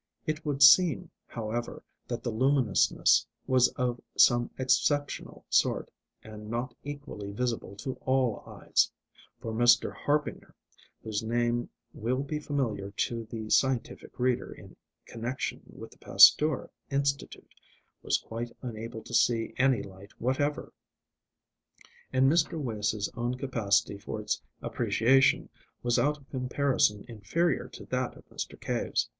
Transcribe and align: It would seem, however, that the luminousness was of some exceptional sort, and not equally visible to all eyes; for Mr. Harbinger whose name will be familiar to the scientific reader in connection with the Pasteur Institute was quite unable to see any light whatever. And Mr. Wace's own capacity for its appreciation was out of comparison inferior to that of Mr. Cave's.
It 0.25 0.43
would 0.43 0.63
seem, 0.63 1.11
however, 1.27 1.83
that 2.07 2.23
the 2.23 2.31
luminousness 2.31 3.27
was 3.45 3.67
of 3.75 4.01
some 4.17 4.49
exceptional 4.57 5.45
sort, 5.47 5.91
and 6.23 6.49
not 6.49 6.73
equally 6.83 7.31
visible 7.31 7.75
to 7.75 7.99
all 8.03 8.41
eyes; 8.47 8.91
for 9.39 9.53
Mr. 9.53 9.93
Harbinger 9.93 10.55
whose 11.03 11.21
name 11.21 11.69
will 11.93 12.23
be 12.23 12.39
familiar 12.39 12.89
to 12.89 13.25
the 13.25 13.51
scientific 13.51 14.17
reader 14.17 14.51
in 14.51 14.75
connection 15.05 15.61
with 15.67 15.91
the 15.91 15.99
Pasteur 15.99 16.71
Institute 16.89 17.53
was 18.01 18.17
quite 18.17 18.51
unable 18.63 19.03
to 19.03 19.13
see 19.13 19.53
any 19.57 19.83
light 19.83 20.19
whatever. 20.19 20.73
And 22.11 22.27
Mr. 22.27 22.59
Wace's 22.59 23.07
own 23.15 23.35
capacity 23.35 23.99
for 23.99 24.19
its 24.19 24.41
appreciation 24.63 25.49
was 25.83 25.99
out 25.99 26.17
of 26.17 26.27
comparison 26.31 27.05
inferior 27.07 27.67
to 27.67 27.85
that 27.85 28.15
of 28.17 28.27
Mr. 28.29 28.59
Cave's. 28.59 29.07